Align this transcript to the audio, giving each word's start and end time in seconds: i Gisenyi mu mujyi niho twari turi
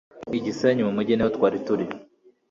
i 0.37 0.39
Gisenyi 0.45 0.81
mu 0.83 0.91
mujyi 0.97 1.13
niho 1.15 1.29
twari 1.35 1.57
turi 1.65 1.85